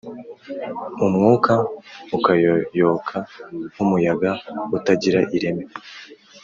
umwuka 1.05 1.53
ukayoyoka 2.17 3.17
nk’umuyaga 3.73 4.31
utagira 4.77 5.19
ireme. 5.35 5.63